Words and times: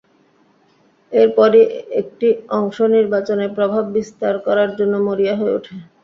এরপরই 1.11 1.63
একটি 2.01 2.27
অংশ 2.51 2.77
নির্বাচনে 2.95 3.45
প্রভাব 3.57 3.83
বিস্তার 3.95 4.33
করার 4.45 4.69
জন্য 4.79 4.93
মরিয়া 5.07 5.35
হয়ে 5.39 5.55
ওঠে। 5.57 5.75